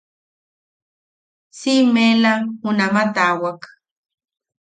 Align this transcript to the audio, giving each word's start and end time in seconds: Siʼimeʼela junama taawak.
Siʼimeʼela 1.57 2.31
junama 2.61 3.03
taawak. 3.15 3.59